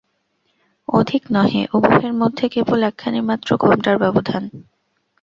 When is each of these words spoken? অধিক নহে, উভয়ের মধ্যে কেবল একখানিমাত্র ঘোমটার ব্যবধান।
অধিক 0.89 1.23
নহে, 1.31 1.61
উভয়ের 1.73 2.13
মধ্যে 2.13 2.45
কেবল 2.49 2.79
একখানিমাত্র 2.83 3.49
ঘোমটার 3.57 3.95
ব্যবধান। 3.97 4.43